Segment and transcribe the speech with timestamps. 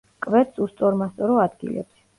[0.25, 2.07] კვეთს უსწორმასწორო ადგილებს.